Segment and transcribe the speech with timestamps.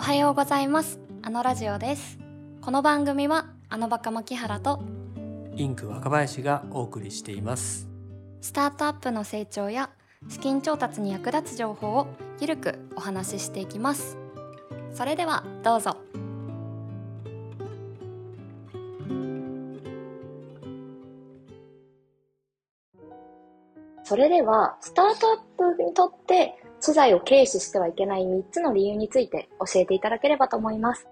[0.00, 0.98] おはようございます。
[1.20, 2.18] あのラジオです。
[2.62, 4.82] この番組はあのバカ牧原と
[5.54, 7.86] インク若林がお送りしています。
[8.40, 9.90] スタートアップの成長や
[10.26, 12.06] 資金調達に役立つ情報を
[12.40, 14.16] ゆるくお話ししていきます。
[14.94, 15.98] それではどうぞ。
[24.04, 31.06] それでは、スタートアップにとって知財を軽視してはいけない3つの理由について教えていただければと思います。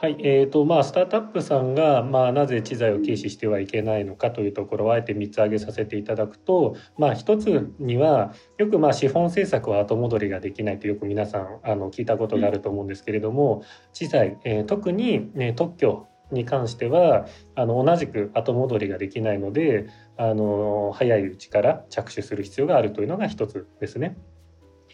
[0.00, 24.16] はい、えーとまあ、スタートアップさんが、まあ、なぜ知財を軽視してはいけないのかというところをあえて3つ挙げさせていただくと、まあ、1つにはよくまあ資本政策は後戻りができないとよく皆さんあの聞いたことがあると思うんですけれども知財、えー、特に、ね、特許に関してはあの同じく後戻りができないのであの早いうちから着手する必要があるというのが1つですね。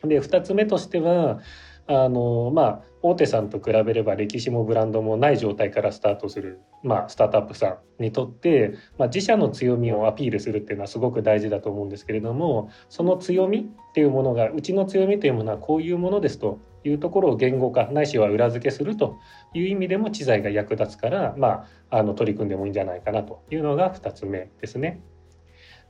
[0.02, 1.40] で2つ目としては
[1.86, 19.18] あのまあ大手さんと比べれば歴史もブランドもない状態からスタートする、まあ、スタートアップさんにとって、まあ、自社の強みをアピールするっていうのはすごく大事だと思うんですけれどもその強みっていうものがうちの強みというものはこういうものですというところを言語化ないしは裏付けすると
[19.52, 25.02] いう意味でも知財が役立つから、まあ、あの取り組んでもいいんじゃないかなというのが2つ目ですね。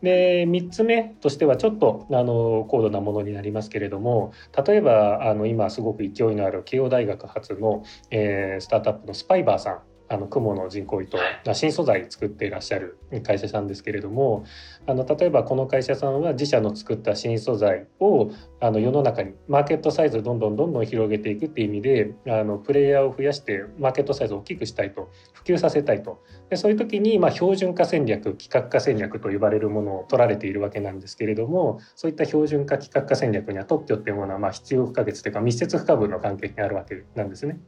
[0.04, 4.32] で3つ目としてはちょっとあの高度なものになりますけれども
[4.66, 11.16] 例えばあの今すごく勢いのある慶応大学発の、えー、スタートアップのスパイバーさんあの雲の人工糸
[11.54, 14.44] 新素材作っていらっしゃる会社さんですけれども
[14.86, 18.30] あの例えばこの会社さんは自社の作った新素材を
[18.64, 37.60] あの世の中にマーケットサイズをどんどんどんどん広げていくっていう意味であのプレイヤーを増やしてマーケットサイズを大きくしたいと普及させたいとでそういう時にまあ標準化戦略企画化戦略と呼ばれるものを取られているわけなんですけれどもそういった標準化企画化戦略には特許っていうものはまあ必要不可欠というか密接不可分の関係にあるわけなんですね。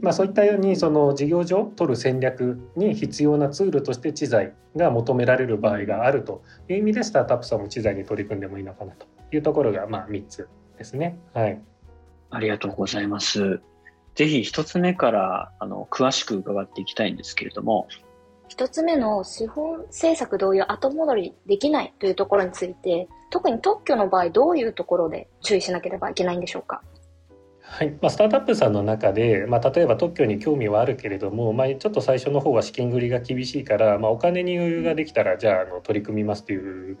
[0.00, 10.48] まあ、そういったようにその事業上取る戦略に必要なツールとして知財が求められる場合があるという意味でスタートアップさんも知財に取り組んでもいいのかなというところがまあ3つ
[10.78, 11.18] ですね。
[11.34, 11.60] はい、
[12.30, 13.60] ありがとうございます。
[14.14, 17.86] ぜひ1つ目からあの詳しく伺っていきたいんですけれども
[18.48, 26.82] 1つ目の資本政策同様後戻りできないというところについて特に特許の場合どういうところで注意しなければいけないんでしょうか？
[27.62, 36.98] はいまあ、スタートアップさんの中で、まあ、例えば特許に興味はあるけれども、まあ、ちょっと最初の方は資金繰りが厳しいから、まあ、お金に余裕ができたらじゃああの取り組みますという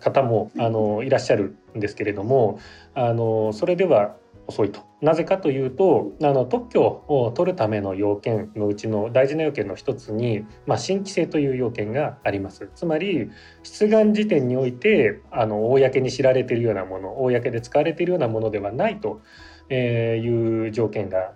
[0.00, 2.58] 方もあのいらっしゃるんですけれども
[2.94, 4.14] あのそれでは
[4.46, 4.80] 遅いと。
[5.00, 13.30] なぜかというとあの特許を取るための要件のうちの大事な要件の一つに、まあ、新規性という要件がありますつまり
[13.62, 19.20] 出願時点においてあの公に知られているようなもの公で使われているようなものではないと
[19.68, 21.32] えいう条件が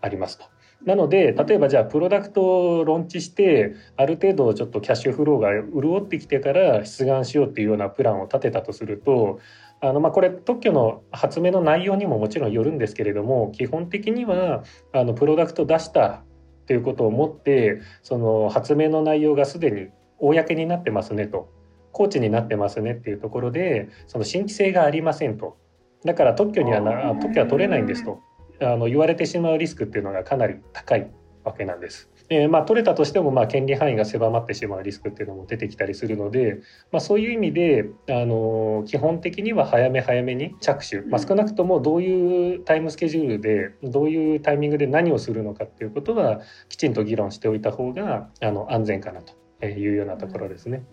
[0.00, 0.44] ありますと。
[0.84, 9.40] なので例えばじゃあプロダクトをローンチしてある程度ちょっとキャッシュフローが潤ってきてから出願しようっていうようなプランを立てたとすると
[9.80, 14.62] あのまあこれ特許の発明の内容にももちろんよるんですけれども基本的には
[14.92, 16.22] あのプロダクト出した
[16.66, 19.88] ということをもってその発明の内容がすでに
[20.18, 21.52] 公になってますねと。
[21.90, 25.56] コーチになってますねっていうところでその新規性がありませんと。
[26.04, 28.20] だから特許にはな特許は取れないんですと。
[28.60, 31.10] あの言われてしまうリスクっていうのがかなり高い
[31.44, 32.10] わけなんです。
[32.30, 36.60] えー、まあ、取れたとしてもまあ権利範囲が狭まってしまうリスクっていうのも出てきたりするので、
[36.92, 50.84] まあ、そういう意味で、あの基本的には早め早めに着手、まあ、少なくともどういうタイムスケジュールでどういうタイミングで何をするのかっていうことはきちんと議論しておいた方があの安全かなというようなところですね。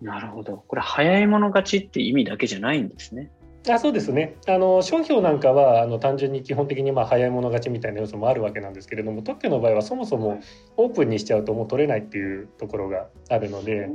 [0.00, 0.64] なるほど。
[0.66, 3.30] これ早い者勝ちって意味だけじゃないんですね。
[3.68, 4.36] あそうですね。
[4.48, 10.40] あの商標なんかはあの単純に基本的にまあ早い者勝ちみたいな要素もあるわけなんですけれども特許の場合はそもそも
[10.76, 13.88] オープンにしちゃうともう取れないっていうところがあるので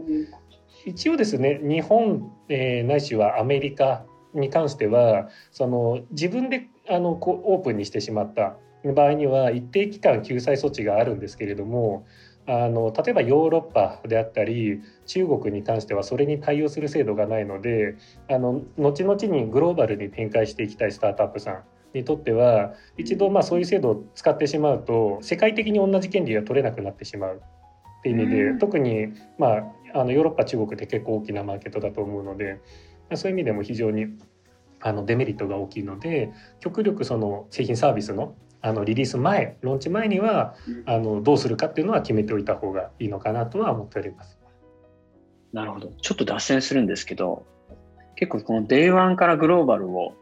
[0.85, 8.55] 一応ですね日本、えー、ないしはアメリカに関してはその自分であのこうオープンにしてしまった
[8.93, 12.05] 場合には一定期間救済措置があるんですけれども
[12.49, 17.95] あの例えばヨーロッパであったり中国に関してはそれに対応する制度がないので
[18.29, 21.63] あの後々にグローバルに展開していきたいスタートアップさん
[21.93, 27.41] にとっては一度まあそういう制度を使ってしまうと世界的に同じ権利が取れなくなってしまう
[27.99, 29.07] っていう意味で、特に
[29.37, 29.47] ま
[29.93, 32.59] ああのヨーロッパ中国って結構大きなマーケットだと思うので
[33.15, 34.07] そういう意味でも非常に
[34.79, 40.55] あのデメリットが大きいので極力その製品サービスのあのリリース前ローンチ前には
[40.85, 44.37] あのどうするかっていうのは決めておいた方がいいのかなとは思っております。
[45.53, 45.91] なるほど。
[46.01, 47.45] ちょっと脱線するんですけど
[48.15, 50.13] 結構この Day1 からグローバルを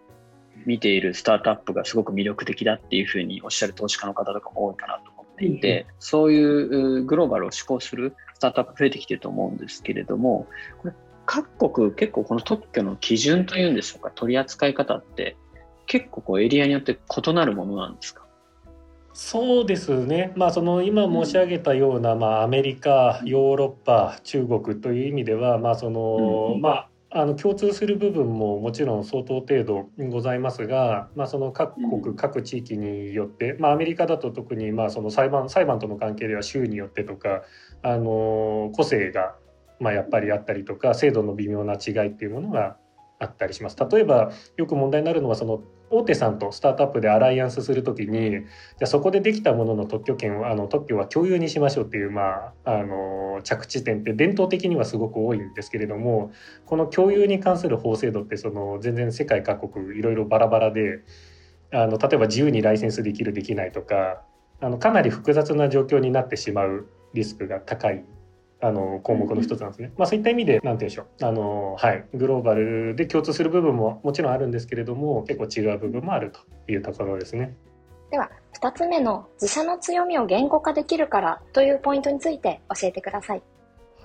[0.65, 10.47] 見ているスタートアップがすごく魅力的だっていうふうにおっしゃる投資家の方とかも多いかなと思っていて、そういうグローバルを志向するスタートアップ増えてきてると思うんですけれども、
[10.81, 10.93] これ
[11.25, 15.37] 各国結構この特許の基準というんでしょうか、取り扱い方って
[15.85, 18.24] 結構こうエリアによって異なるものなんですか？
[19.17, 37.43] そうですね、まあ、その今申し上げたような、まあ、アメリカヨーロッパ中国という意味では、まあそのまあ、あの共通する部分ももちろん相当程度ございますが、まあ、その各国各地域によって、まあ、アメリカだと特にまあその裁判裁判との関係では州によってとか
[37.83, 39.35] あの個性が
[39.79, 42.75] まあやっぱりあったりとか制度の微妙な違いっていうものが
[43.19, 43.77] あったりします。
[43.89, 56.31] 例えばよく問題になるのはその大手さんとスタートアップでアライアンスする時にじゃそこでできたものの特許権をあの特許は共有にしましょうっていう、まあ、あの着地点って伝統的にはすごく多いんですけれども
[56.65, 61.01] この共有に関する法制度ってその全然世界各国いろいろバラバラで
[61.71, 64.21] あの例えば自由にライセンスできるできないとか
[64.61, 68.03] あのかなり複雑な状況になってしまうリスクが高い
[68.65, 69.91] あの項目の一つなんですね。
[69.95, 77.55] まあ、そういった意味で何て言うんでしょうあの、はい、グローバルで共通する部分ももちろんあるんですけれども結構違う部分もあるというところですね。
[78.09, 83.43] では2つ目の自社の強みを言語化できるからというポイントについて教えてください。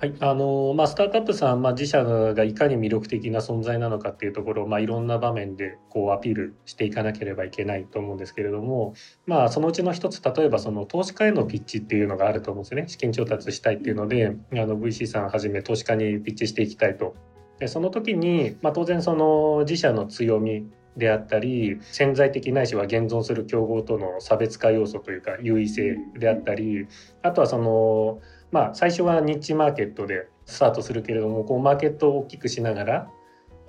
[0.00, 8.94] はいあのまあ、スタートアップさん、まあ、自社がいかに魅力的な存在なのかっていうところを、まあ、いろんな場面でこうアピールしていかなければいけないと思うんですけれども、
[9.26, 17.14] まあ、そのうちの一つ例えばその投資家へのピッチっていうのがあると思うんですよね資金調達したいっていうのであの VC さんはじめ投資家にピッチしていきたいと。
[17.58, 26.86] でその時に、まあ、当然その自社の強みであったり潜在的ないしは現存する競合との差別化要素というか優位性であったり
[27.22, 28.20] あとはその
[28.52, 33.10] まあ、最初はニッチマーケットでスタートするけれどもこうマーケットを大きくしながら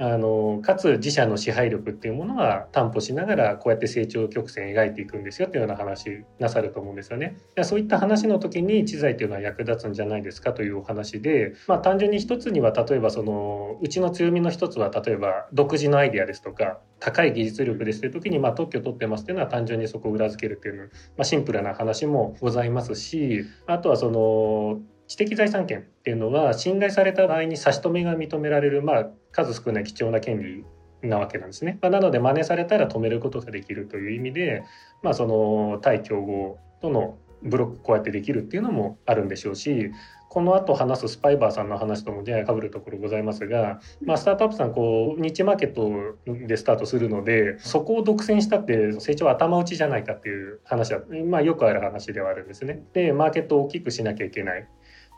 [0.02, 7.38] あのかつ自社の支配力っていうものは担保しながらこうやって成長曲線描いていくんですよっていうような話なさると思うんですよね。
[7.62, 20.90] そういった話の時に知財っていうのは役立つんじゃないですかというお話で、まあ、単純に一つには例えばそのうちの強みの一つは例えば独自のアイデアですとか高い技術力ですという時にまあ特許取ってますっていうのは単純にそこを裏付けるっていうの、ま
[21.20, 24.80] あ、シンプルな話もございますしあとはその
[25.12, 31.80] 知的財産権っていうのは侵害された場合に差し止めが認められる、まあ、数少ない貴重な権利なわけなんですね。
[31.82, 34.64] まあ、なので真似されたら止めることができるという意味で、
[35.04, 39.92] まあ、その対競合とのブロックこうやってできるっていうのもあるんでしょうし
[40.30, 46.18] この後話すスパイバーさんの話ともややかぶるところございますが、まあ、スタートアップさんこうニッチマーケット
[46.48, 52.82] でスタートするのでそこを独占したって成長は頭打ちじゃないかっていう話は、まあ、よくある話ではあるんですね。
[52.94, 54.68] でマーケットを大きくしなきゃいけない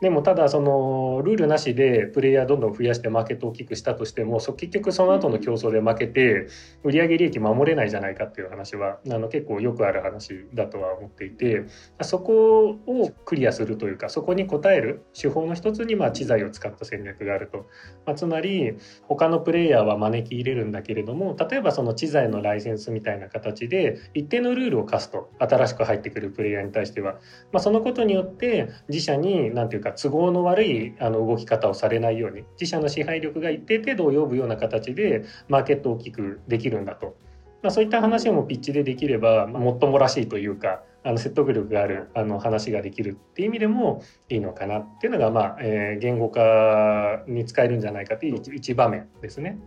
[0.00, 6.48] でもただそのルールなしでプレイヤーどんどん増やしてマーケットを大きくしたとしてもそ結局その後の競争で負けて
[6.82, 11.64] 売上利益守れないじゃないかっていう話はあの結構よくある話だとは思っていて
[12.02, 17.66] そこをクリアするというかそこに応える手法の一つにまあ知財を使った戦略があると、
[18.04, 18.74] まあ、つまり
[19.08, 27.14] 他のプレイヤーは招き入れるんだけれども例えばその知財のライセンスみたいな形で一定のルールを課すと新しく入ってくるプレイヤーに対しては、
[27.52, 37.16] まあ、そのことによって自社に何ていうか都合の悪いあの動き方をされないように自社の支配力が一定程度及ぶような形でマーケットを大きくできるんだと、
[37.62, 49.58] まあ、そういった話もピッチでできれば、まあ、もっともらしいというかあの説得力があるあの話ができるっていう意味でもいいのかなっていうのが、まあえー、言語化に使えるんじゃないかという一場面ですね。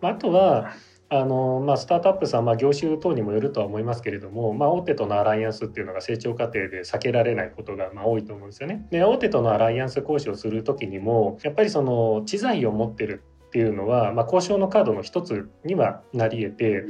[0.00, 0.72] まあ、あとは
[1.08, 8.86] あのまあ、スタートアップさん、まあ、業種等にもよるとは思いますけれども、まあ、大手とのアライアンスっていうのが成長過程で避けられないことがまあ多いと思うんですよね。
[8.90, 16.84] で大手とのアライアンス交渉をする時にもやっぱりその知財を持ってるっていうのは、まあ、交渉のカードの一つにはなり得て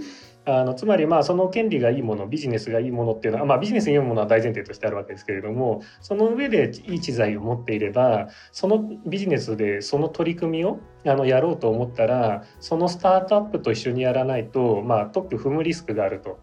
[0.49, 16.39] あのつまりまあその権利がいいものビジネスがいいものっていうのは、まあ、ビジネスにいいものは大前提としてあるわけですけれどもその上でいい知財を持っていればそのビジネスでその取り組みをあのやろうと思ったらそのスタートアップと一緒にやらないと、まあ、特許踏むリスクがあると。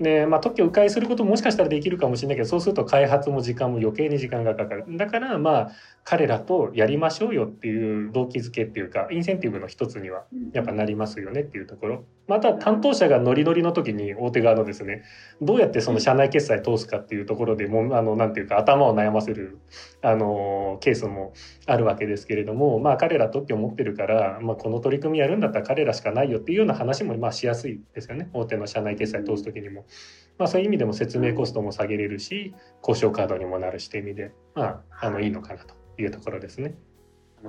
[0.00, 5.70] で、まあ、特許を迂回することももしかしたらできるかもしれないけどそうすると開発も時間も余計に時間がかかるだからまあ
[6.02, 15.02] 彼らとやりましょうよっていう動機づけっていうかインセンティブの一つにはやっぱなりますよねっていうところまた担当者がノリノリの時に大手側のですね
[15.42, 19.58] どうやってその社内決済通すかっていうところでもあのなんていうか頭を悩ませる
[20.02, 21.32] あのケースも
[21.66, 29.86] あるわけですけれどもまあ彼ら特許を持ってるから、まあ、この取り組みやるんだったら彼らしかないよっていうような話もまあしやすいですよね大手の社内決済通す時にも。
[30.36, 35.84] まあ、そういう意味でも説明コストも下げれるし交渉カードにもなるしという意味でまああのいいのかなと。
[35.98, 36.74] いうところですね。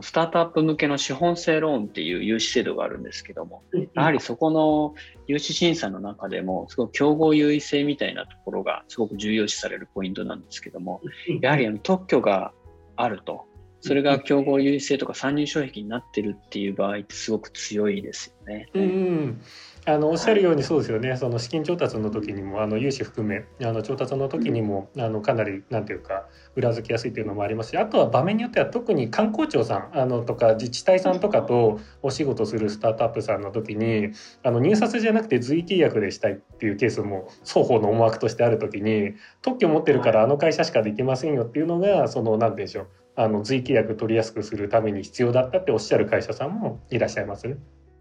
[0.01, 4.93] スタートアップ向けの資本性ローンっていう融資制度があるんですけども、やはりそこの
[5.27, 11.01] 融資審査の中でも、すごく競合優位性みたいなところがすごく重要視されるポイントなんですけども、
[11.41, 12.51] やはりあの特許が
[12.95, 13.45] あると、
[13.85, 18.67] それが競合優位性とか参入障壁になってるっていう場合ってすごく強いですよね。
[18.73, 19.41] うん、うん。
[19.87, 26.25] あのおっしゃるようにそうですよね、その資金調達の時にもあの融資含めあの調達の時にもあのかなりなんていうか
[26.55, 34.09] 裏付けやすいというのもありますしあとは場面によっては特に観光庁さんあのとか自治体さんとかとお仕事するスタートアップさんの時に
[34.41, 39.13] あの入札じゃなくて随意契約でしたいっていうケースも双方の思惑としてある時に
[39.43, 47.57] 特許持ってるからあの会社しかできませんよっていうのがその何て言うんでしょうあの随意契約取りやすくするために必要だったっておっしゃる会社さんもいらっしゃいますね。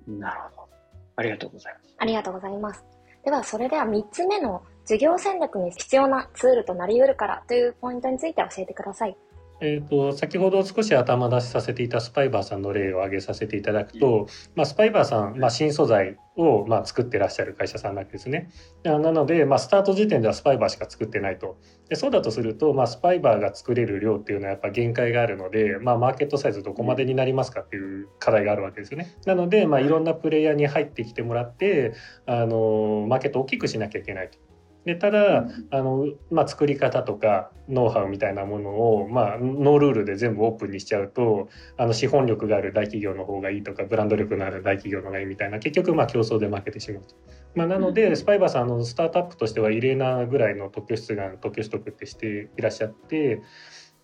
[0.06, 0.68] なるほど。
[1.16, 1.94] ありがとうございます。
[1.98, 2.84] ありがとうございます。
[3.24, 9.16] では、それでは3つ目の事業戦略に必要なツールとなり得るからというポイントについて教えてください。
[9.60, 18.50] えーと、先ほど少し頭出しさせていたスパイバーさんの例を挙げさせていただくと、まあ、スパイバーさん、まあ、新素材をまあ作ってらっしゃる会社さんなわけですね。
[18.82, 21.56] なので、まあ、スタート時点ではスパイバーしか作ってないと。
[21.88, 29.14] でそうだとすると、まあ、スパイバーが作れる量っていうのはやっぱ限界があるので、まあ、マーケットサイズどこまでになりますかっていう課題があるわけですよね。
[29.26, 31.92] なので、まあ、いろんなプレイヤーに入ってきてもらって
[32.26, 34.38] あのマーケットを大きくしなきゃいけないと。
[34.84, 41.48] でただあの、まあ、作り方とかノウハウみたいなものを、まあ、ノールールで全部オープンにしちゃうと
[41.78, 47.14] あの資本力がある大企業の方がいいとかブランド力のある大企業の方がいいみたいな結局まあ競争で負けてしまうと。
[47.54, 53.40] まあ、なのでスパイバーさんのスタートアップとしては異例なぐらいの特許出願特許取得ってしていらっしゃって。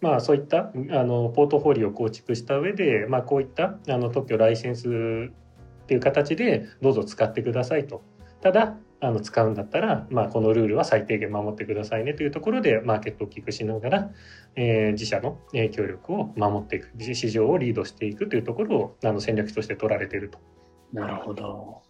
[0.00, 0.72] まあ、そういったあ
[1.04, 8.02] のポートフォリオを構築した上で、まあ、こういったあの特許ライセンスっていう形でどうぞ使ってくださいと。
[8.40, 14.10] ただあの使うんだったら、まあ、このルールは最低限守ってくださいねというところでマーケットを大きくしながら、
[14.56, 20.38] えー、自社の影響力を守っていく市場をリードしていくというところをあの戦略として取られていると。
[20.92, 21.82] なるほど。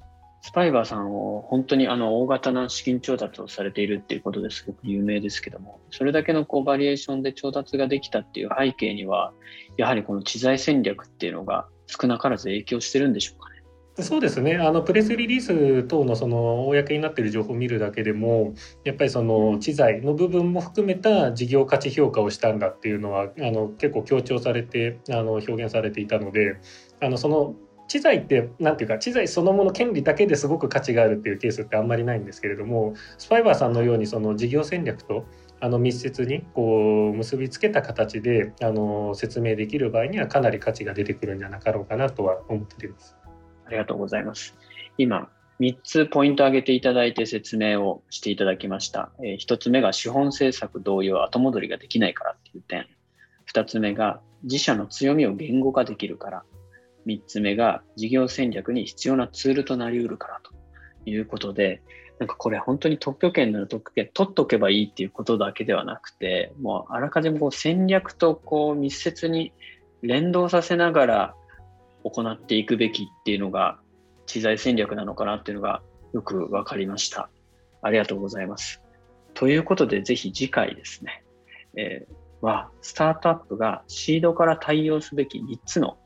[0.42, 9.34] スパイバーさんを本当にあの大型な資金調達をされているっていうことですごく有名ですけども、それだけのこうバリエーションで調達ができたっていう背景には、
[9.76, 13.49] やはりこの知財戦略っていうのが少なからず影響してるんでしょうか？
[14.02, 18.54] そうですねあのプレスリリース等のその公になっている情報を見るだけでも
[18.84, 26.56] やっぱりその知財の部分も含めた事業価値評価をしたんだっていうのはあの結構強調されてあの表現されていたので
[27.00, 27.54] あのその
[27.90, 35.24] 知財って何ていうか知財そのもの権利だけですごく価値があるっていうケースってあんまりないんですけれどもスパイバーさんのようにその事業戦略と
[35.60, 43.16] あの密接にこう結びつけた形であの説明できる場合にはかなり価値が出てくるんじゃなかろうかなとは思っています。
[43.70, 44.56] ありがとうございます。
[44.98, 49.12] 今、3つポイント挙げていただいて説明をしていただきました。
[49.22, 52.86] えー、1つ目が資本政策同様後戻りができないからっていう点。
[53.52, 56.42] 2つ目が自社の強みを言語化できるから。
[57.06, 60.52] 3つ目が事業戦略に必要なツールとなりうるからと
[61.08, 61.80] いうことで、
[62.18, 69.52] なんかこれ本当に特許権なら特許権取っとけばいいっていうことだけではなくて、もうあらかじめこう戦略とこう密接に
[70.02, 71.34] 連動させながら
[72.04, 73.78] 行っていくべきっていうのが
[74.26, 77.30] 知財戦略なのかなっていうのがよく分かりました。
[77.82, 78.82] ありがとうございます。
[79.34, 81.24] ということで、ぜひ次回ですね、
[81.76, 85.98] えー、は、スタートアップがシードから対応すべき3つの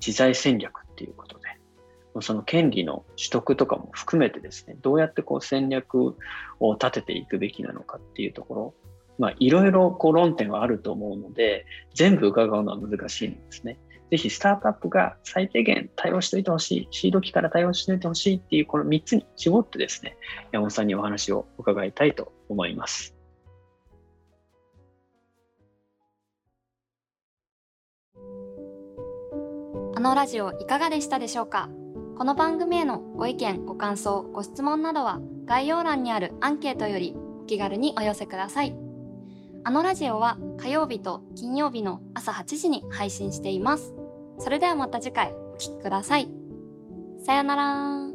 [0.00, 1.48] 知財戦略っていうことで、
[2.20, 6.16] その権利の取得とかも含めてですね、どうやってこう戦略
[6.60, 8.74] を立てていくべきなのかっていうところ、
[9.18, 13.78] まあ、いろいろこう論点はあると思うので、全部伺うのは難しいんですね。
[14.10, 20.16] ぜひスタートアップが最低限対応しておいてほしい、シード機から対応しておいてほしいっていうこの3つに絞ってですね、
[20.52, 23.14] 山本さんにお話を伺いたいと思います。
[29.94, 31.68] あのラジオいかがでしたでしょうか？
[32.16, 38.87] この番組へのご意見、ご感想、ご質問などは概要欄にあるアンケートよりお気軽にお寄せください。
[39.68, 43.92] あのラジオは火曜日と金曜日の朝8時に配信しています。
[44.38, 46.30] それではまた次回お聴きください。
[47.26, 48.07] さよなら